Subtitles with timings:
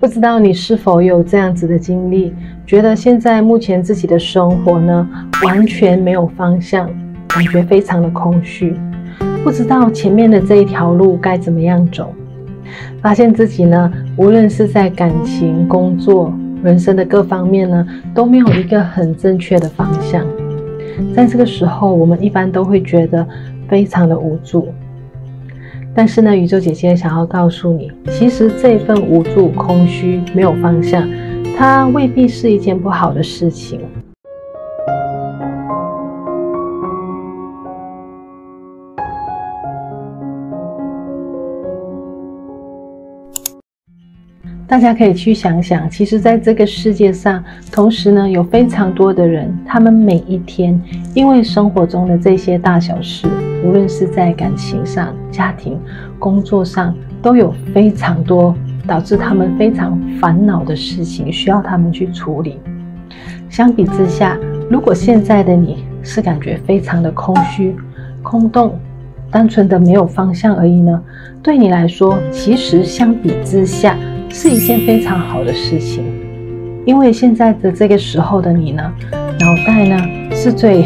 [0.00, 2.32] 不知道你是否有这样子的经历，
[2.66, 5.06] 觉得现在目前自己的生活呢，
[5.44, 6.88] 完全没有方向，
[7.28, 8.74] 感觉非常的空虚，
[9.44, 12.14] 不知道前面的这一条路该怎么样走，
[13.02, 16.32] 发现自己呢，无论是在感情、工作、
[16.62, 20.24] 人生的各方面呢，都没有一个很正确的方向。
[21.14, 23.26] 在这个时候，我们一般都会觉得
[23.68, 24.72] 非常的无助。
[25.94, 31.08] 但是呢，宇宙姐姐想要告诉你，其实这份无助、空虚、没有方向，
[31.58, 33.80] 它未必是一件不好的事情。
[44.66, 50.80] 大家可以去想想，其实在这个世界上，同时呢，有非常多的人，他们每一天
[51.12, 53.26] 因为生活中的这些大小事，
[53.64, 55.78] 无论是在感情上、家庭、
[56.18, 58.54] 工作上，都有非常多
[58.86, 62.58] 导致他们非常烦恼的事情需要他们去处理。
[63.48, 64.38] 相比之下，
[64.70, 67.74] 如果现在的你是感觉非常的空虚、
[68.22, 68.78] 空洞，
[69.30, 71.02] 单纯的没有方向而已呢，
[71.42, 73.96] 对你来说，其实相比之下，
[74.28, 76.04] 是一件非常好的事情，
[76.86, 80.84] 因为现在的这个时候的你呢，脑袋呢是最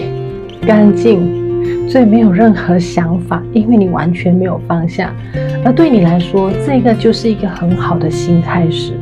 [0.67, 1.44] 干净、
[1.89, 5.15] 最没有任何想法，因为你完全没有方向。
[5.65, 8.93] 而对你来说，这个就是一个很好的新开始。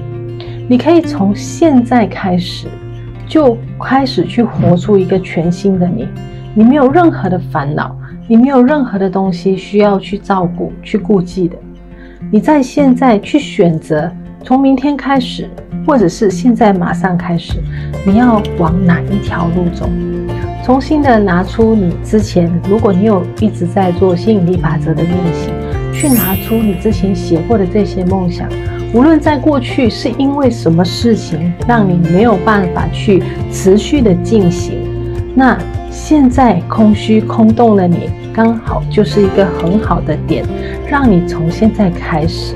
[0.68, 2.68] 你可以从现在开始，
[3.26, 6.08] 就开始去活出一个全新的你。
[6.54, 7.96] 你没有任何的烦恼，
[8.28, 11.56] 你没有任何的东西需要去照顾、去顾忌的。
[12.30, 14.10] 你在现在去选择。
[14.44, 15.48] 从明天开始，
[15.86, 17.62] 或者是现在马上开始，
[18.04, 19.88] 你要往哪一条路走？
[20.64, 25.50] 重新的拿出你之前，如果你有一直在做吸引力法则的练习，
[25.92, 28.48] 去拿出你之前写过的这些梦想。
[28.94, 34.78] 无论在过去是因为什么事情让你没有办法去持续的进行，
[35.34, 35.58] 那
[35.90, 40.44] 现在空虚空洞的你，刚好就是一个很好的点，
[40.86, 42.54] 让你从现在开始。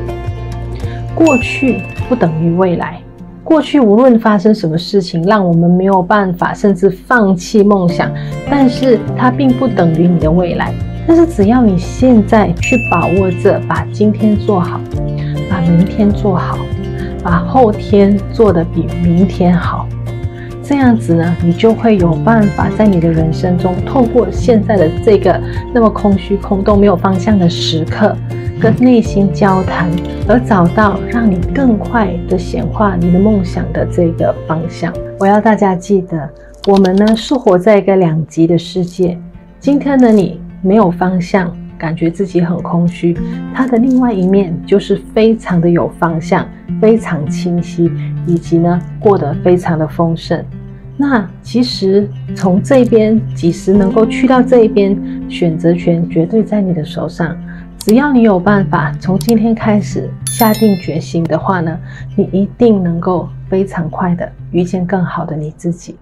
[1.13, 3.01] 过去不等于未来，
[3.47, 8.13] 过去无论发生什么事情，让我们没有办法，甚至放弃梦想，
[8.51, 10.75] 但是它并不等于你的未来。
[11.07, 14.81] 但是只要你现在去把握着，把今天做好，
[15.49, 16.59] 把明天做好，
[17.23, 19.87] 把后天做得比明天好，
[20.61, 25.41] 这样子呢，你就会有办法在你的人生中，透过现在的这个
[25.73, 28.13] 那么空虚、空洞、没有方向的时刻。
[28.61, 29.91] 跟内心交谈，
[30.27, 34.93] 而找到让你更快的显化你的梦想的这个方向。
[35.19, 36.29] 我要大家记得，
[36.67, 39.19] 我们呢是活在一个两极的世界。
[39.61, 43.15] 今天的你没有方向，感觉自己很空虚；
[43.55, 46.49] 它的另外一面就是非常的有方向，
[46.81, 47.91] 非常清晰，
[48.27, 50.43] 以及呢过得非常的丰盛。
[50.97, 57.37] 那其实从这边几时能够去到这一边，选择权绝对在你的手上。
[57.87, 61.79] 只要你有办法，从今天开始下定决心的话呢，
[62.17, 65.97] 你一定能够非常快的遇见更好的你自己。